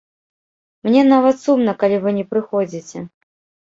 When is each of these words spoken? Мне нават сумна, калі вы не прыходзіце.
Мне 0.87 1.03
нават 1.13 1.35
сумна, 1.45 1.79
калі 1.87 2.03
вы 2.09 2.17
не 2.19 2.29
прыходзіце. 2.35 3.09